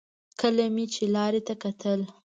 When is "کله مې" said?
0.41-0.85